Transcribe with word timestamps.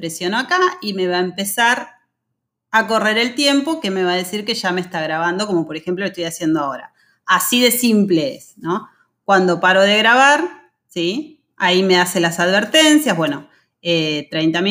presiono 0.00 0.38
acá 0.38 0.58
y 0.80 0.94
me 0.94 1.06
va 1.06 1.18
a 1.18 1.20
empezar 1.20 1.90
a 2.70 2.86
correr 2.86 3.18
el 3.18 3.34
tiempo 3.34 3.80
que 3.80 3.90
me 3.90 4.02
va 4.02 4.14
a 4.14 4.16
decir 4.16 4.44
que 4.44 4.54
ya 4.54 4.72
me 4.72 4.80
está 4.80 5.02
grabando, 5.02 5.46
como 5.46 5.66
por 5.66 5.76
ejemplo 5.76 6.04
lo 6.04 6.08
estoy 6.08 6.24
haciendo 6.24 6.60
ahora. 6.60 6.94
Así 7.26 7.60
de 7.60 7.70
simple 7.70 8.34
es, 8.36 8.56
¿no? 8.56 8.88
Cuando 9.24 9.60
paro 9.60 9.82
de 9.82 9.98
grabar, 9.98 10.72
¿sí? 10.88 11.44
Ahí 11.56 11.82
me 11.82 12.00
hace 12.00 12.18
las 12.18 12.40
advertencias, 12.40 13.16
bueno, 13.16 13.48
eh, 13.82 14.28
30 14.30 14.62
minutos 14.62 14.68